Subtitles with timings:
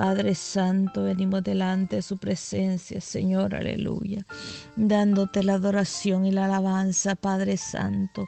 [0.00, 4.24] Padre Santo, venimos delante de su presencia, Señor, aleluya,
[4.74, 8.26] dándote la adoración y la alabanza, Padre Santo,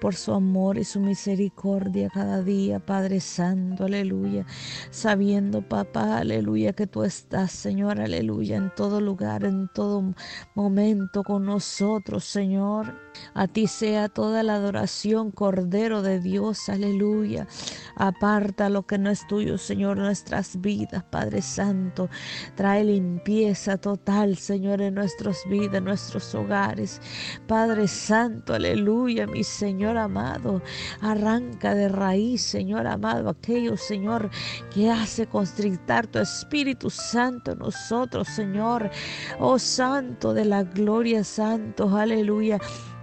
[0.00, 4.44] por su amor y su misericordia cada día, Padre Santo, aleluya,
[4.90, 10.16] sabiendo, papá, aleluya, que tú estás, Señor, aleluya, en todo lugar, en todo
[10.56, 13.00] momento con nosotros, Señor.
[13.34, 17.46] A ti sea toda la adoración, Cordero de Dios, aleluya.
[17.94, 22.08] Aparta lo que no es tuyo, Señor, nuestras vidas, Padre Santo.
[22.56, 27.00] Trae limpieza total, Señor, en nuestras vidas, en nuestros hogares.
[27.46, 30.62] Padre Santo, aleluya, mi Señor amado.
[31.02, 34.30] Arranca de raíz, Señor amado, aquello, Señor,
[34.74, 38.90] que hace constrictar tu Espíritu Santo en nosotros, Señor.
[39.38, 42.58] Oh Santo de la gloria, Santo, aleluya.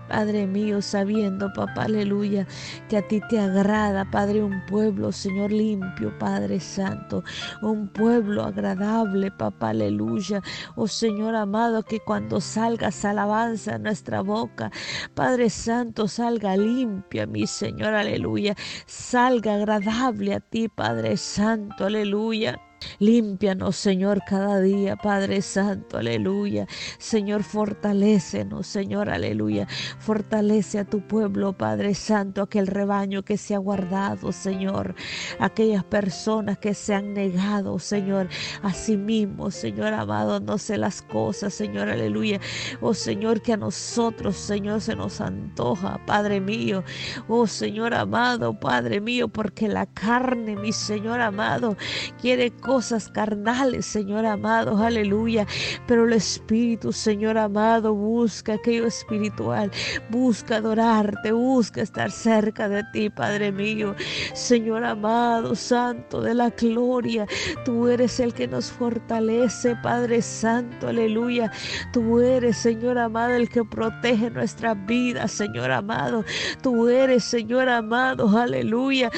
[0.09, 2.47] Padre mío, sabiendo, papá, aleluya,
[2.89, 7.23] que a ti te agrada, Padre, un pueblo, Señor, limpio, Padre Santo,
[7.61, 10.41] un pueblo agradable, papá, aleluya.
[10.75, 14.71] Oh Señor amado, que cuando salgas alabanza en nuestra boca,
[15.13, 18.55] Padre Santo, salga limpia, mi Señor, aleluya,
[18.87, 22.59] salga agradable a ti, Padre Santo, aleluya.
[22.99, 26.67] Límpianos, Señor, cada día, Padre Santo, aleluya.
[26.97, 29.67] Señor, fortalécenos, Señor, aleluya.
[29.99, 34.95] Fortalece a tu pueblo, Padre Santo, aquel rebaño que se ha guardado, Señor.
[35.39, 38.29] Aquellas personas que se han negado, Señor,
[38.63, 42.39] a sí mismos, Señor amado, no sé las cosas, Señor, aleluya.
[42.81, 46.83] Oh Señor, que a nosotros, Señor, se nos antoja, Padre mío.
[47.27, 51.77] Oh Señor amado, Padre mío, porque la carne, mi Señor amado,
[52.21, 55.47] quiere cosas carnales, Señor amado, aleluya.
[55.87, 59.71] Pero el Espíritu, Señor amado, busca aquello espiritual,
[60.11, 63.95] busca adorarte, busca estar cerca de ti, Padre mío.
[64.35, 67.25] Señor amado, Santo de la gloria,
[67.65, 71.51] tú eres el que nos fortalece, Padre Santo, aleluya.
[71.91, 76.23] Tú eres, Señor amado, el que protege nuestra vida, Señor amado.
[76.61, 79.09] Tú eres, Señor amado, aleluya.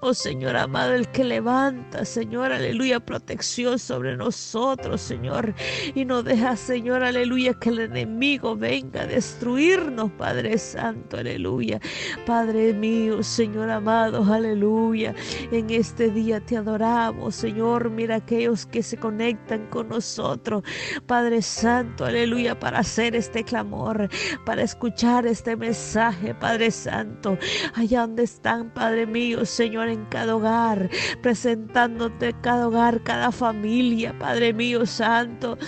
[0.00, 5.54] Oh Señor amado, el que levanta, Señor, aleluya protección sobre nosotros, Señor.
[5.94, 11.80] Y no deja, Señor, aleluya, que el enemigo venga a destruirnos, Padre Santo, aleluya.
[12.26, 15.14] Padre mío, Señor amado, aleluya.
[15.52, 17.90] En este día te adoramos, Señor.
[17.90, 20.62] Mira aquellos que se conectan con nosotros,
[21.06, 24.08] Padre Santo, aleluya, para hacer este clamor,
[24.44, 27.38] para escuchar este mensaje, Padre Santo.
[27.74, 30.90] Allá donde están, Padre mío, Señor, en cada hogar,
[31.22, 35.58] presentándote cada hogar cada familia, Padre mío santo.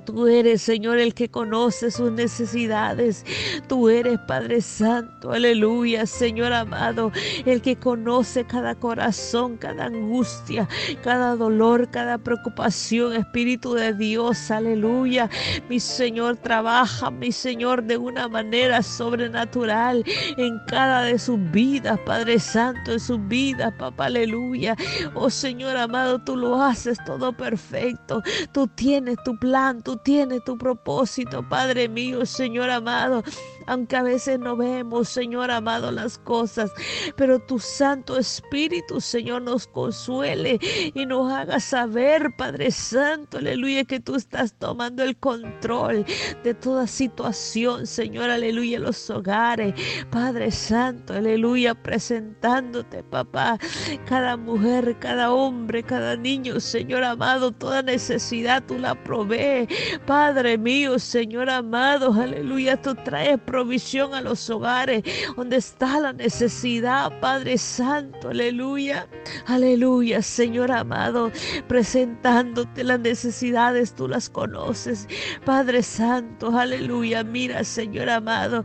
[0.00, 3.24] Tú eres, Señor, el que conoce sus necesidades.
[3.68, 7.12] Tú eres, Padre Santo, aleluya, Señor amado,
[7.44, 10.66] el que conoce cada corazón, cada angustia,
[11.02, 13.12] cada dolor, cada preocupación.
[13.12, 15.28] Espíritu de Dios, aleluya.
[15.68, 20.04] Mi Señor trabaja, mi Señor, de una manera sobrenatural
[20.38, 24.74] en cada de sus vidas, Padre Santo, en sus vidas, papá, aleluya.
[25.14, 28.22] Oh Señor amado, tú lo haces todo perfecto.
[28.52, 33.22] Tú tienes tu plan tú tienes tu propósito, Padre mío, Señor amado
[33.66, 36.70] aunque a veces no vemos, Señor amado, las cosas,
[37.16, 40.58] pero tu Santo Espíritu, Señor, nos consuele
[40.94, 46.04] y nos haga saber, Padre Santo, aleluya, que tú estás tomando el control
[46.42, 49.74] de toda situación, Señor, aleluya, los hogares,
[50.10, 53.58] Padre Santo, aleluya, presentándote, papá,
[54.04, 59.68] cada mujer, cada hombre, cada niño, Señor amado, toda necesidad tú la provees,
[60.06, 65.02] Padre mío, Señor amado, aleluya, tú traes provisión a los hogares
[65.36, 69.06] donde está la necesidad, Padre Santo, aleluya,
[69.44, 71.30] aleluya, Señor amado,
[71.68, 75.06] presentándote las necesidades, tú las conoces,
[75.44, 78.64] Padre Santo, aleluya, mira, Señor amado,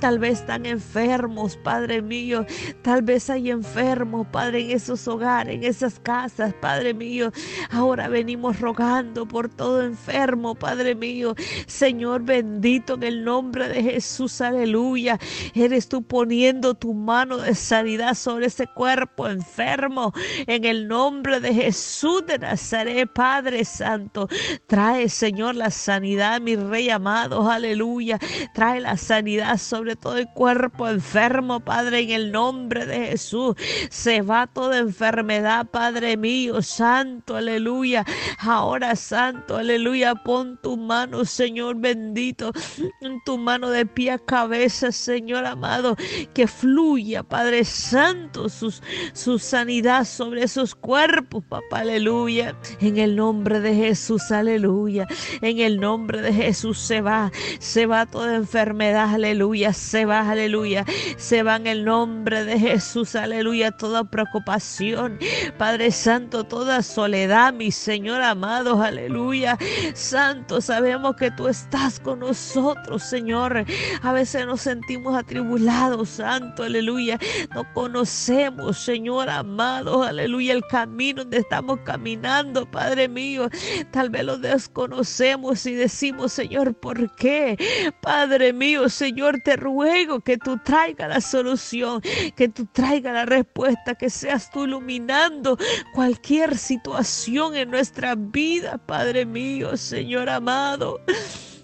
[0.00, 2.46] tal vez están enfermos, Padre mío,
[2.80, 7.32] tal vez hay enfermos, Padre, en esos hogares, en esas casas, Padre mío,
[7.70, 11.34] ahora venimos rogando por todo enfermo, Padre mío,
[11.66, 15.18] Señor bendito en el nombre de Jesús aleluya.
[15.54, 20.12] Eres tú poniendo tu mano de sanidad sobre ese cuerpo enfermo.
[20.46, 24.28] En el nombre de Jesús de Nazaret, Padre Santo.
[24.66, 28.18] Trae, Señor, la sanidad, mi Rey amado, aleluya.
[28.54, 33.54] Trae la sanidad sobre todo el cuerpo enfermo, Padre, en el nombre de Jesús.
[33.90, 38.04] Se va toda enfermedad, Padre mío, Santo, aleluya.
[38.38, 42.52] Ahora, Santo, aleluya, pon tu mano, Señor bendito,
[43.00, 45.96] en tu mano de pie a cabeza, Señor amado,
[46.34, 52.56] que fluya, Padre Santo, su sanidad sobre esos cuerpos, papá, aleluya.
[52.80, 55.06] En el nombre de Jesús, aleluya.
[55.40, 60.84] En el nombre de Jesús se va, se va toda enfermedad, aleluya, se va, aleluya.
[61.16, 65.18] Se va en el nombre de Jesús, aleluya, toda preocupación,
[65.58, 69.58] Padre Santo, toda soledad, mi Señor amado, aleluya.
[69.94, 73.64] Santo, sabemos que tú estás con nosotros, Señor.
[74.02, 77.20] A veces nos sentimos atribulados, Santo, aleluya.
[77.54, 83.48] No conocemos, Señor amado, aleluya, el camino donde estamos caminando, Padre mío.
[83.92, 87.56] Tal vez lo desconocemos y decimos, Señor, ¿por qué?
[88.00, 92.02] Padre mío, Señor, te ruego que tú traigas la solución,
[92.34, 95.56] que tú traigas la respuesta, que seas tú iluminando
[95.94, 101.00] cualquier situación en nuestra vida, Padre mío, Señor amado.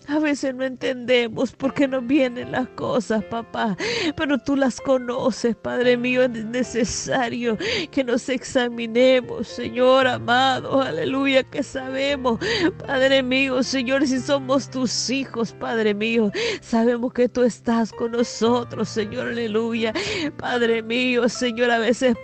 [0.08, 3.76] A veces no entendemos por qué nos vienen las cosas, papá,
[4.16, 6.22] pero tú las conoces, Padre mío.
[6.22, 7.58] Es necesario
[7.90, 12.40] que nos examinemos, Señor amado, aleluya, que sabemos,
[12.86, 16.32] Padre mío, Señor, si somos tus hijos, Padre mío,
[16.62, 19.92] sabemos que tú estás con nosotros, Señor, aleluya.
[20.38, 22.16] Padre mío, Señor, a veces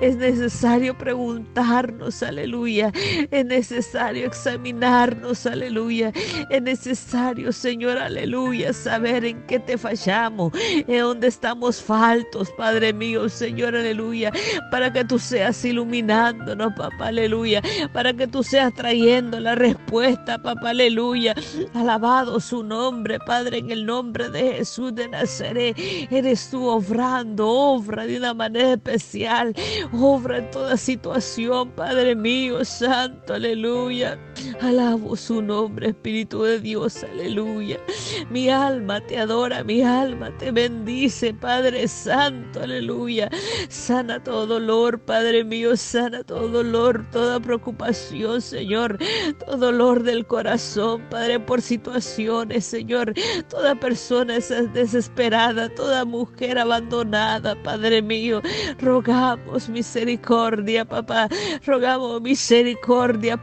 [0.00, 2.92] es necesario preguntarnos, aleluya.
[3.30, 6.12] Es necesario examinarnos, aleluya.
[6.48, 13.28] Es necesario Señor, aleluya, saber en qué te fallamos, en dónde estamos faltos, Padre mío,
[13.28, 14.32] Señor, aleluya,
[14.70, 17.62] para que tú seas iluminándonos, papá, aleluya,
[17.92, 21.34] para que tú seas trayendo la respuesta, papá, aleluya.
[21.74, 25.76] Alabado su nombre, Padre, en el nombre de Jesús de Nazaret.
[26.10, 29.52] Eres tú obrando, obra de una manera especial,
[29.92, 34.18] obra en toda situación, Padre mío, Santo, aleluya.
[34.60, 37.78] Alabo su nombre, Espíritu de Dios, aleluya.
[38.30, 43.30] Mi alma te adora, mi alma te bendice, Padre Santo, aleluya.
[43.68, 48.98] Sana todo dolor, Padre mío, sana todo dolor, toda preocupación, Señor,
[49.38, 53.14] todo dolor del corazón, Padre, por situaciones, Señor.
[53.48, 54.34] Toda persona
[54.72, 58.42] desesperada, toda mujer abandonada, Padre mío.
[58.78, 61.28] Rogamos misericordia, papá.
[61.64, 63.36] Rogamos misericordia,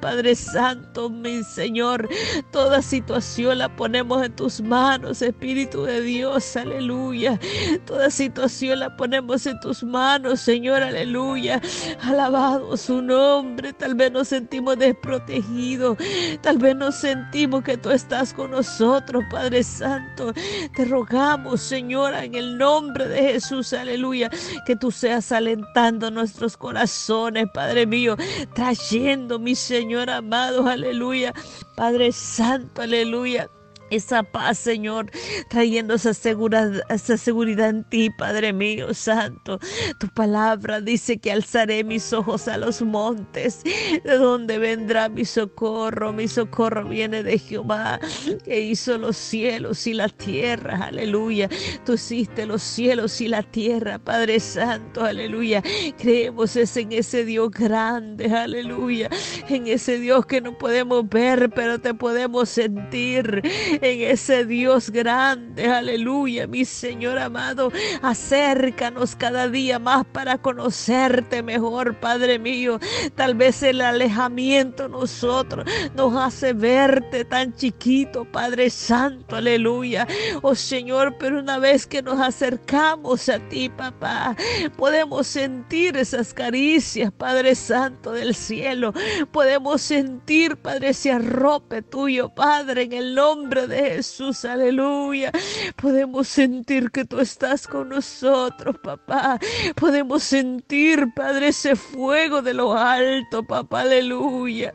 [0.00, 2.08] Padre Santo, mi Señor.
[2.52, 7.38] Toda situación la ponemos en tus manos, Espíritu de Dios, aleluya.
[7.84, 11.60] Toda situación la ponemos en tus manos, Señor, aleluya.
[12.00, 13.72] Alabado su nombre.
[13.72, 15.98] Tal vez nos sentimos desprotegidos.
[16.42, 20.32] Tal vez nos sentimos que tú estás con nosotros, Padre Santo.
[20.76, 24.30] Te rogamos, Señora, en el nombre de Jesús, aleluya,
[24.64, 28.16] que tú seas alentando nuestros corazones, Padre mío,
[28.54, 31.32] trayendo, mi Señor amado, aleluya.
[31.74, 33.50] Padre Santo, aleluya
[33.90, 35.10] esa paz, Señor,
[35.48, 39.58] trayendo esa seguridad, esa seguridad en ti, Padre mío, Santo.
[39.98, 43.62] Tu palabra dice que alzaré mis ojos a los montes,
[44.04, 46.12] de donde vendrá mi socorro.
[46.12, 48.00] Mi socorro viene de Jehová,
[48.44, 51.48] que hizo los cielos y la tierra, aleluya.
[51.84, 55.62] Tú hiciste los cielos y la tierra, Padre Santo, aleluya.
[55.98, 59.08] Creemos es en ese Dios grande, aleluya.
[59.48, 63.42] En ese Dios que no podemos ver, pero te podemos sentir
[63.82, 65.66] en ese Dios grande.
[65.66, 67.72] Aleluya, mi Señor amado.
[68.02, 72.78] Acércanos cada día más para conocerte mejor, Padre mío.
[73.14, 79.36] Tal vez el alejamiento nosotros nos hace verte tan chiquito, Padre Santo.
[79.36, 80.06] Aleluya.
[80.42, 84.36] Oh Señor, pero una vez que nos acercamos a ti, papá,
[84.76, 88.92] podemos sentir esas caricias, Padre Santo del cielo.
[89.32, 95.32] Podemos sentir, Padre, ese arrope tuyo, Padre, en el nombre de Jesús, aleluya.
[95.76, 99.38] Podemos sentir que tú estás con nosotros, papá.
[99.74, 104.74] Podemos sentir, Padre, ese fuego de lo alto, papá, aleluya.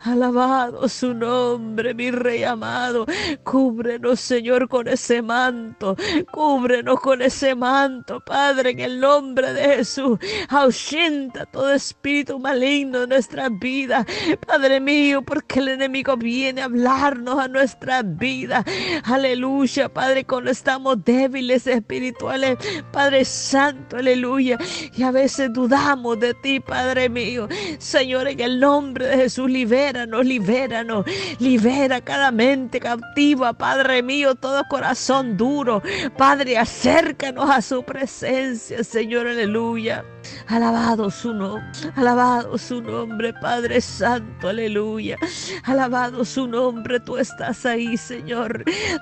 [0.00, 3.06] Alabado su nombre, mi rey amado.
[3.44, 5.96] Cúbrenos, Señor, con ese manto.
[6.30, 10.18] Cúbrenos con ese manto, Padre, en el nombre de Jesús.
[10.48, 14.04] Ahuyenta todo espíritu maligno de nuestra vida,
[14.46, 18.64] Padre mío, porque el enemigo viene a hablarnos a nuestra vida vida.
[19.04, 22.58] Aleluya, Padre, cuando estamos débiles espirituales,
[22.92, 24.58] Padre Santo, aleluya.
[24.96, 27.48] Y a veces dudamos de ti, Padre mío.
[27.78, 31.04] Señor, en el nombre de Jesús, libéranos, libéranos.
[31.38, 35.82] Libera cada mente cautiva, Padre mío, todo corazón duro.
[36.16, 40.04] Padre, acércanos a su presencia, Señor, aleluya.
[40.48, 45.16] Alabado su nombre, alabado su nombre, Padre Santo, aleluya.
[45.62, 48.15] Alabado su nombre, tú estás ahí, Señor.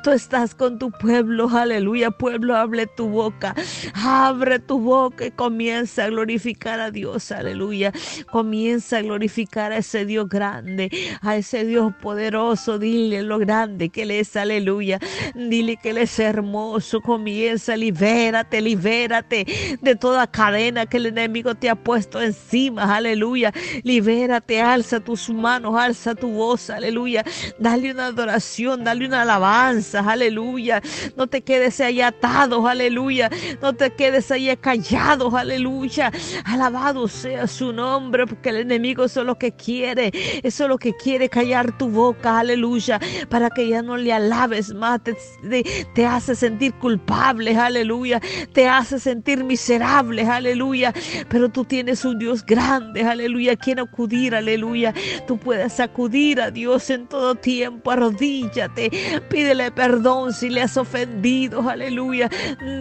[0.02, 2.10] Tú estás con tu pueblo, aleluya.
[2.10, 3.54] Pueblo, hable tu boca,
[3.94, 7.92] abre tu boca y comienza a glorificar a Dios, aleluya.
[8.30, 10.90] Comienza a glorificar a ese Dios grande,
[11.22, 12.78] a ese Dios poderoso.
[12.78, 14.98] Dile lo grande que Él es, aleluya.
[15.34, 17.00] Dile que Él es hermoso.
[17.00, 19.46] Comienza, libérate, libérate
[19.80, 23.52] de toda cadena que el enemigo te ha puesto encima, aleluya.
[23.82, 27.24] Libérate, alza tus manos, alza tu voz, aleluya.
[27.58, 30.82] Dale una adoración, dale una alabanza, aleluya.
[31.16, 33.30] No te quedes ahí atado, aleluya.
[33.60, 36.12] No te quedes ahí callado, aleluya.
[36.44, 40.78] Alabado sea su nombre, porque el enemigo eso es lo que quiere, eso es lo
[40.78, 46.34] que quiere callar tu boca, aleluya, para que ya no le alabes más, te, hace
[46.34, 48.20] sentir culpable, aleluya,
[48.52, 50.92] te hace sentir miserable, aleluya,
[51.28, 54.94] pero tú tienes un Dios grande, aleluya, quien acudir, aleluya.
[55.26, 58.90] Tú puedes acudir a Dios en todo tiempo, arrodíllate,
[59.28, 62.28] pídele perdón si le has ofendido, aleluya.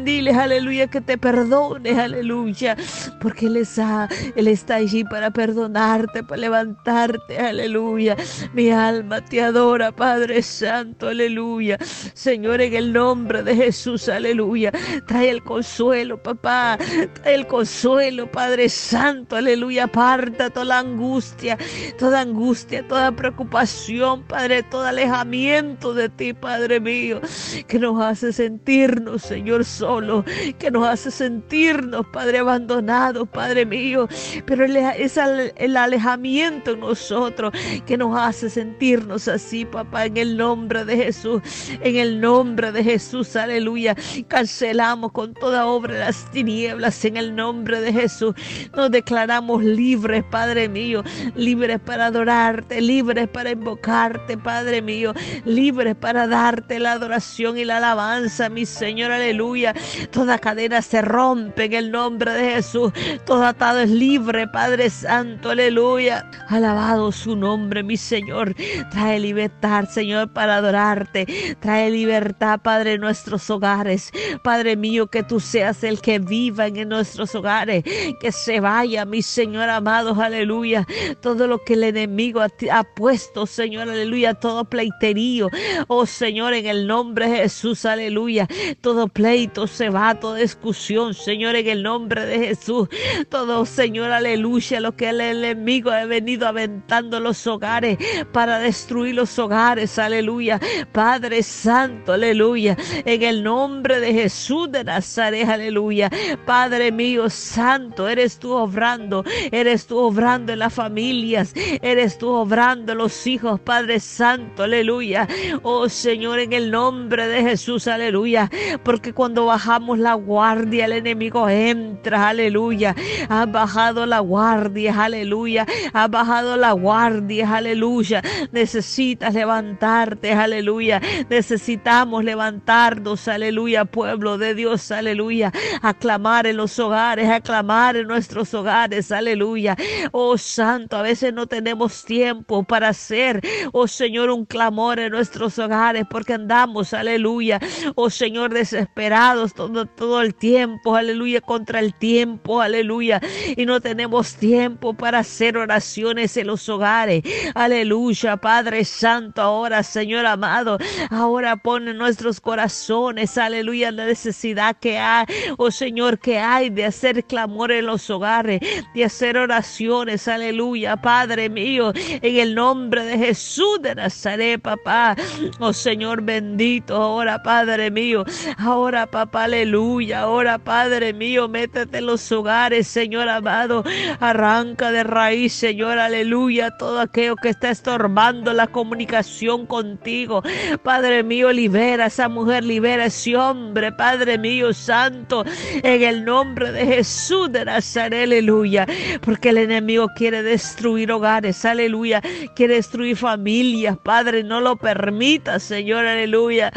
[0.03, 2.75] Dile, aleluya, que te perdone, aleluya,
[3.21, 8.15] porque Él está, Él está allí para perdonarte, para levantarte, aleluya.
[8.53, 11.77] Mi alma te adora, Padre Santo, aleluya.
[12.13, 14.71] Señor, en el nombre de Jesús, aleluya.
[15.07, 16.77] Trae el consuelo, papá,
[17.13, 19.85] trae el consuelo, Padre Santo, aleluya.
[19.85, 21.57] Aparta toda la angustia,
[21.97, 27.21] toda angustia, toda preocupación, Padre, todo alejamiento de ti, Padre mío,
[27.67, 30.25] que nos hace sentirnos, Señor, solo,
[30.59, 34.07] que nos hace sentirnos, Padre, abandonados, Padre mío.
[34.45, 37.53] Pero es el alejamiento en nosotros
[37.85, 41.41] que nos hace sentirnos así, papá, en el nombre de Jesús,
[41.81, 43.95] en el nombre de Jesús, aleluya.
[44.27, 48.33] Cancelamos con toda obra las tinieblas en el nombre de Jesús.
[48.75, 51.03] Nos declaramos libres, Padre mío,
[51.35, 55.13] libres para adorarte, libres para invocarte, Padre mío,
[55.45, 59.73] libres para darte la adoración y la alabanza, mi Señor, aleluya.
[60.11, 62.91] Toda cadena se rompe en el nombre de Jesús.
[63.25, 66.29] Todo atado es libre, Padre Santo, aleluya.
[66.47, 68.55] Alabado su nombre, mi Señor.
[68.91, 71.55] Trae libertad, Señor, para adorarte.
[71.59, 74.11] Trae libertad, Padre, en nuestros hogares.
[74.43, 77.83] Padre mío, que tú seas el que viva en nuestros hogares.
[78.19, 80.85] Que se vaya, mi Señor amado, aleluya.
[81.21, 84.33] Todo lo que el enemigo ha, puesto, Señor, aleluya.
[84.33, 85.49] Todo pleiterío.
[85.87, 88.47] Oh Señor, en el nombre de Jesús, aleluya.
[88.81, 92.87] Todo pleito se va, toda discusión, Señor, en el nombre de Jesús.
[93.29, 94.79] Todo, Señor, aleluya.
[94.79, 97.97] Lo que el enemigo ha venido aventando los hogares
[98.31, 100.59] para destruir los hogares, aleluya.
[100.91, 102.77] Padre Santo, aleluya.
[103.05, 106.09] En el nombre de Jesús de Nazaret, aleluya.
[106.45, 112.91] Padre mío, Santo, eres tú obrando, eres tú obrando en las familias, eres tú obrando
[112.91, 115.27] en los hijos, Padre Santo, aleluya.
[115.65, 118.51] Oh Señor, en el nombre de Jesús, aleluya.
[118.83, 122.93] Porque cuando bajamos la guardia, el enemigo entra, aleluya.
[123.29, 125.65] Ha bajado la guardia, aleluya.
[125.93, 128.21] Ha bajado la guardia, aleluya.
[128.51, 131.01] Necesitas levantarte, aleluya.
[131.29, 135.53] Necesitamos levantarnos, aleluya, pueblo de Dios, aleluya.
[135.81, 139.77] Aclamar en los hogares, aclamar en nuestros hogares, aleluya.
[140.11, 143.39] Oh Santo, a veces no tenemos tiempo para hacer,
[143.71, 147.59] oh Señor, un clamor en nuestros hogares porque andamos, aleluya.
[147.95, 153.21] Oh Señor, desesperados todo, todo el tiempo, aleluya, contra el tiempo, aleluya.
[153.55, 157.23] Y no tenemos tiempo para hacer oraciones en los hogares,
[157.55, 160.77] aleluya, Padre Santo, ahora, Señor amado,
[161.09, 165.25] ahora pone en nuestros corazones, aleluya, la necesidad que hay,
[165.57, 168.59] oh Señor, que hay de hacer clamor en los hogares,
[168.93, 175.15] de hacer oraciones, aleluya, Padre mío, en el nombre de Jesús de Nazaret, papá,
[175.59, 178.23] oh Señor bendito, ahora, Padre mío,
[178.57, 183.83] ahora, papá, aleluya, ahora, Padre mío, métete en los hogares, Señor amado,
[184.19, 190.43] arranca de raíz, Señor, aleluya, todo aquello que está estorbando la comunicación contigo,
[190.83, 195.43] Padre mío, libera a esa mujer, libera a ese hombre, Padre mío, santo,
[195.83, 198.87] en el nombre de Jesús de Nazaret, aleluya,
[199.21, 202.21] porque el enemigo quiere destruir hogares, aleluya,
[202.55, 206.71] quiere destruir familias, Padre, no lo permite casitas, Señor, aleluya.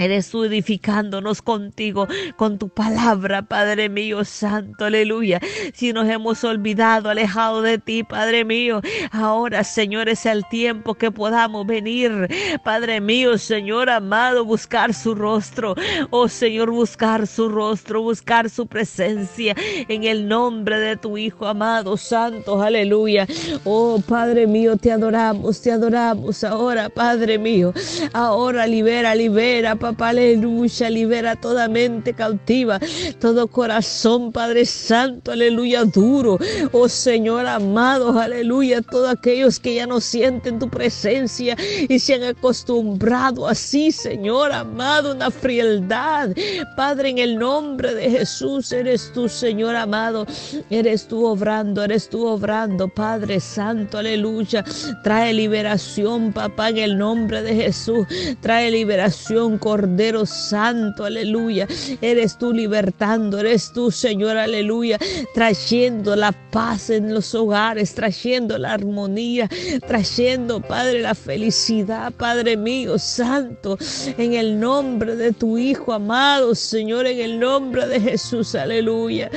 [0.00, 5.40] Eres tú edificándonos contigo, con tu palabra, Padre mío, santo, aleluya.
[5.74, 8.80] Si nos hemos olvidado, alejado de ti, Padre mío,
[9.12, 12.28] ahora, Señor, es el tiempo que podamos venir,
[12.64, 15.74] Padre mío, Señor amado, buscar su rostro.
[16.08, 19.54] Oh Señor, buscar su rostro, buscar su presencia
[19.86, 23.26] en el nombre de tu Hijo amado, santo, aleluya.
[23.64, 27.74] Oh Padre mío, te adoramos, te adoramos ahora, Padre mío.
[28.14, 32.78] Ahora libera, libera, papá, aleluya, libera toda mente cautiva,
[33.18, 36.38] todo corazón, Padre Santo, aleluya, duro.
[36.72, 41.56] Oh Señor amado, aleluya, todos aquellos que ya no sienten tu presencia
[41.88, 46.30] y se han acostumbrado así, Señor amado, una frialdad.
[46.76, 50.26] Padre, en el nombre de Jesús, eres tú, Señor amado,
[50.70, 54.64] eres tú obrando, eres tú obrando, Padre Santo, aleluya.
[55.02, 58.06] Trae liberación, papá, en el nombre de Jesús.
[58.40, 61.66] Trae liberación, Cordero Santo, aleluya.
[62.02, 64.98] Eres tú libertando, eres tú, Señor, aleluya,
[65.32, 69.48] trayendo la paz en los hogares, trayendo la armonía,
[69.86, 73.78] trayendo, Padre, la felicidad, Padre mío, Santo,
[74.18, 79.30] en el nombre de tu Hijo amado, Señor, en el nombre de Jesús, aleluya.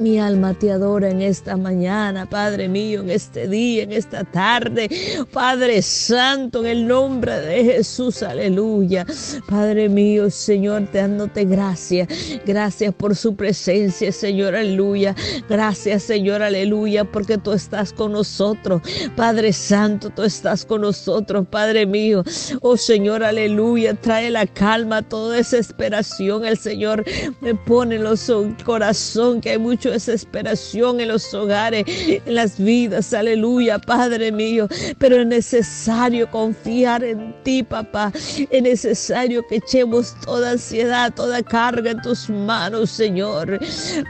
[0.00, 4.88] Mi alma te adora en esta mañana, Padre mío, en este día, en esta tarde.
[5.30, 9.04] Padre Santo, en el nombre de Jesús, aleluya.
[9.46, 12.08] Padre mío, Señor, te dándote gracias.
[12.46, 15.14] Gracias por su presencia, Señor, aleluya.
[15.50, 18.80] Gracias, Señor, aleluya, porque tú estás con nosotros.
[19.16, 22.24] Padre Santo, tú estás con nosotros, Padre mío.
[22.62, 23.92] Oh Señor, aleluya.
[23.92, 26.46] Trae la calma, toda desesperación.
[26.46, 27.04] El Señor
[27.42, 28.30] me pone en los
[28.64, 34.68] corazón que hay mucho desesperación en los hogares, en las vidas, aleluya, Padre mío.
[34.98, 38.12] Pero es necesario confiar en ti, papá.
[38.50, 43.58] Es necesario que echemos toda ansiedad, toda carga en tus manos, Señor.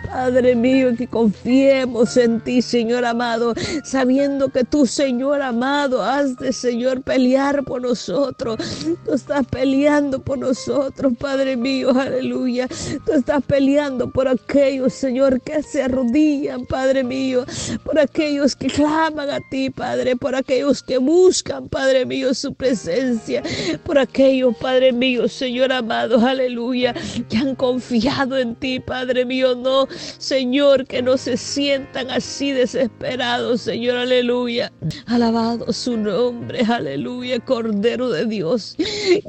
[0.07, 6.53] Padre mío, que confiemos en ti, Señor amado, sabiendo que tú, Señor amado, has de,
[6.53, 8.57] Señor, pelear por nosotros.
[9.05, 12.69] Tú estás peleando por nosotros, Padre mío, aleluya.
[13.05, 17.45] Tú estás peleando por aquellos, Señor, que se arrodillan, Padre mío,
[17.85, 23.43] por aquellos que claman a ti, Padre, por aquellos que buscan, Padre mío, su presencia,
[23.85, 26.95] por aquellos, Padre mío, Señor amado, aleluya,
[27.29, 29.87] que han confiado en ti, Padre mío, no,
[30.19, 34.73] Señor, que no se sientan así desesperados, Señor, aleluya.
[35.07, 38.77] Alabado su nombre, aleluya, Cordero de Dios.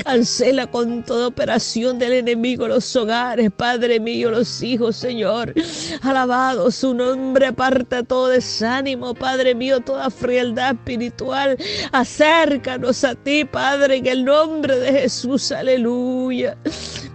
[0.03, 5.53] Cancela con toda operación del enemigo los hogares, Padre mío, los hijos, Señor.
[6.01, 6.30] Alabado
[6.71, 11.57] su nombre, aparta todo desánimo, Padre mío, toda frialdad espiritual.
[11.91, 16.57] Acércanos a ti, Padre, en el nombre de Jesús, aleluya.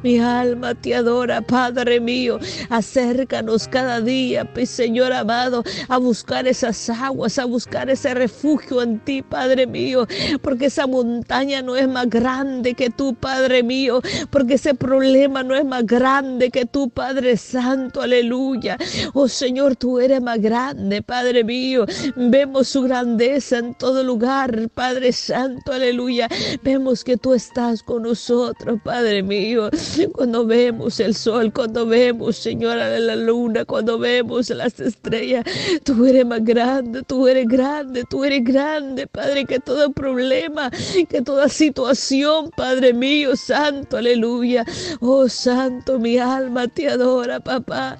[0.06, 2.38] Mi alma te adora, Padre mío.
[2.70, 9.22] Acércanos cada día, Señor amado, a buscar esas aguas, a buscar ese refugio en ti,
[9.22, 10.06] Padre mío.
[10.42, 14.00] Porque esa montaña no es más grande que tú, Padre mío.
[14.30, 18.78] Porque ese problema no es más grande que tú, Padre Santo, aleluya.
[19.12, 21.84] Oh Señor, tú eres más grande, Padre mío.
[22.14, 26.28] Vemos su grandeza en todo lugar, Padre Santo, aleluya.
[26.62, 29.68] Vemos que tú estás con nosotros, Padre mío.
[30.12, 35.44] Cuando vemos el sol, cuando vemos, Señora, la luna, cuando vemos las estrellas,
[35.84, 40.70] tú eres más grande, tú eres grande, tú eres grande, Padre, que todo problema,
[41.08, 44.64] que toda situación, Padre mío, santo, aleluya.
[45.00, 47.98] Oh, santo, mi alma te adora, papá.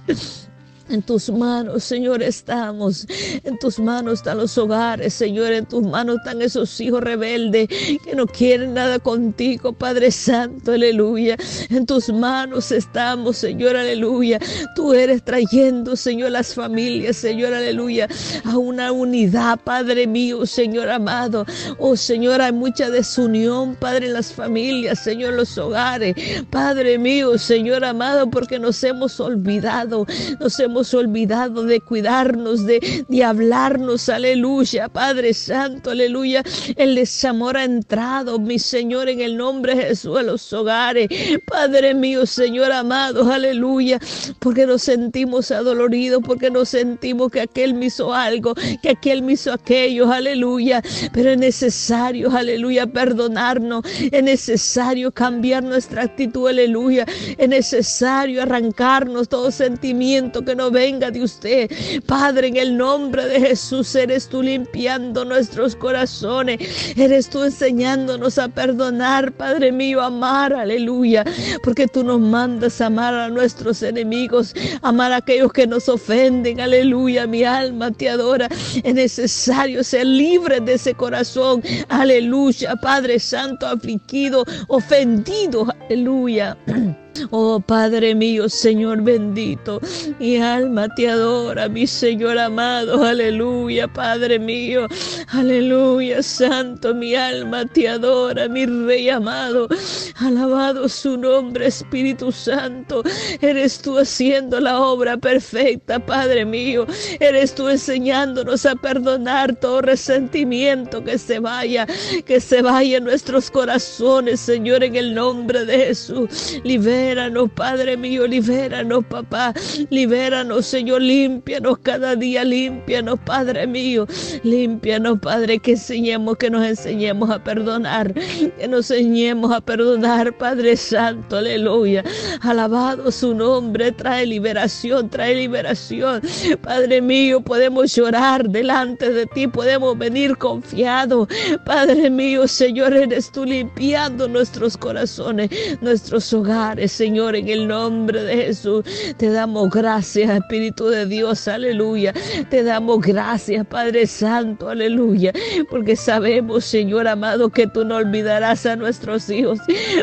[0.88, 3.06] En tus manos, Señor, estamos.
[3.42, 5.52] En tus manos están los hogares, Señor.
[5.52, 11.36] En tus manos están esos hijos rebeldes que no quieren nada contigo, Padre Santo, aleluya.
[11.70, 14.38] En tus manos estamos, Señor, aleluya.
[14.76, 18.08] Tú eres trayendo, Señor, las familias, Señor, aleluya,
[18.44, 21.44] a una unidad, Padre mío, Señor amado.
[21.78, 26.14] Oh, Señor, hay mucha desunión, Padre, en las familias, Señor, en los hogares.
[26.50, 30.06] Padre mío, Señor amado, porque nos hemos olvidado,
[30.38, 36.42] nos hemos olvidado de cuidarnos, de, de hablarnos, aleluya, Padre Santo, aleluya.
[36.76, 41.08] El desamor ha entrado, mi Señor, en el nombre de Jesús a los hogares.
[41.46, 43.98] Padre mío, Señor amado, aleluya,
[44.38, 49.32] porque nos sentimos adoloridos, porque nos sentimos que aquel me hizo algo, que aquel me
[49.32, 50.82] hizo aquello, aleluya.
[51.12, 57.06] Pero es necesario, aleluya, perdonarnos, es necesario cambiar nuestra actitud, aleluya.
[57.38, 61.70] Es necesario arrancarnos todo sentimiento que no venga de usted.
[62.06, 66.58] Padre, en el nombre de Jesús, eres tú limpiando nuestros corazones.
[66.96, 71.24] Eres tú enseñándonos a perdonar, Padre mío, amar, aleluya.
[71.62, 77.26] Porque tú nos mandas amar a nuestros enemigos, amar a aquellos que nos ofenden, aleluya.
[77.26, 78.48] Mi alma te adora.
[78.82, 82.76] Es necesario ser libre de ese corazón, aleluya.
[82.76, 86.56] Padre Santo, afligido, ofendido, aleluya.
[87.30, 89.80] Oh Padre mío, Señor bendito,
[90.18, 94.86] mi alma te adora, mi Señor amado, aleluya, Padre mío,
[95.28, 99.68] aleluya, Santo, mi alma te adora, mi Rey amado,
[100.16, 103.02] alabado su nombre, Espíritu Santo,
[103.40, 106.86] eres tú haciendo la obra perfecta, Padre mío,
[107.20, 111.86] eres tú enseñándonos a perdonar todo resentimiento que se vaya,
[112.24, 117.96] que se vaya en nuestros corazones, Señor, en el nombre de Jesús, libera Libéranos, Padre
[117.96, 119.54] mío, libéranos, papá.
[119.90, 124.08] Libéranos, Señor, límpianos cada día, límpianos, Padre mío.
[124.42, 128.12] Límpianos, Padre, que enseñemos, que nos enseñemos a perdonar.
[128.12, 132.02] Que nos enseñemos a perdonar, Padre Santo, aleluya.
[132.40, 136.20] Alabado su nombre, trae liberación, trae liberación.
[136.60, 141.28] Padre mío, podemos llorar delante de ti, podemos venir confiados.
[141.64, 146.95] Padre mío, Señor, eres tú limpiando nuestros corazones, nuestros hogares.
[146.96, 148.82] Señor, en el nombre de Jesús.
[149.18, 152.14] Te damos gracias, Espíritu de Dios, aleluya.
[152.48, 155.30] Te damos gracias, Padre Santo, aleluya.
[155.68, 159.58] Porque sabemos, Señor amado, que tú no olvidarás a nuestros hijos.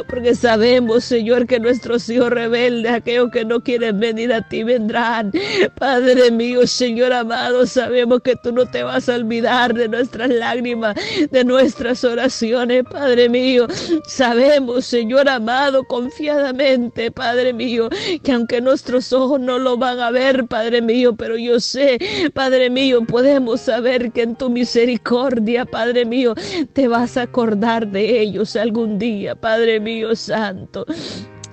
[0.07, 5.31] Porque sabemos, Señor, que nuestros hijos rebeldes, aquellos que no quieren venir a ti, vendrán.
[5.79, 10.95] Padre mío, Señor amado, sabemos que tú no te vas a olvidar de nuestras lágrimas,
[11.31, 13.65] de nuestras oraciones, Padre mío.
[14.07, 17.89] Sabemos, Señor amado, confiadamente Padre mío,
[18.23, 21.99] que aunque nuestros ojos no lo van a ver, Padre mío, pero yo sé,
[22.33, 26.35] Padre mío, podemos saber que en tu misericordia, Padre mío,
[26.73, 30.85] te vas a acordar de ellos algún día, Padre mío santo.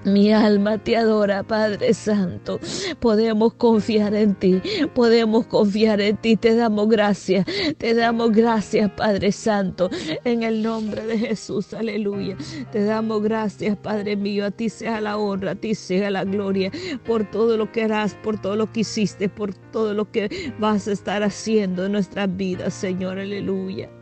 [0.04, 2.58] Mi alma te adora, Padre Santo.
[3.00, 4.62] Podemos confiar en ti,
[4.94, 6.36] podemos confiar en ti.
[6.36, 7.44] Te damos gracias,
[7.76, 9.90] te damos gracias, Padre Santo,
[10.24, 11.74] en el nombre de Jesús.
[11.74, 12.36] Aleluya.
[12.72, 14.46] Te damos gracias, Padre mío.
[14.46, 16.70] A ti sea la honra, a ti sea la gloria
[17.04, 20.88] por todo lo que harás, por todo lo que hiciste, por todo lo que vas
[20.88, 23.18] a estar haciendo en nuestras vidas, Señor.
[23.18, 23.99] Aleluya.